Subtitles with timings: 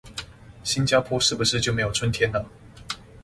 [0.63, 2.49] 新加坡是不是就沒有春天了